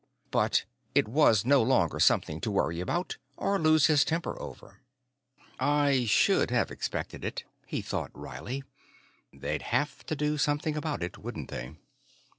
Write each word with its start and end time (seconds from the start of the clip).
But 0.31 0.65
it 0.95 1.07
was 1.07 1.45
no 1.45 1.61
longer 1.61 1.99
something 1.99 2.41
to 2.41 2.49
worry 2.49 2.79
about 2.79 3.17
or 3.37 3.59
lose 3.59 3.85
his 3.85 4.03
temper 4.03 4.35
over. 4.41 4.79
I 5.59 6.05
should 6.05 6.49
have 6.49 6.71
expected 6.71 7.23
it, 7.23 7.43
he 7.67 7.83
thought 7.83 8.09
wryly. 8.15 8.63
_They'd 9.31 9.61
have 9.61 10.03
to 10.07 10.15
do 10.15 10.39
something 10.39 10.75
about 10.75 11.03
it, 11.03 11.19
wouldn't 11.19 11.51
they? 11.51 11.75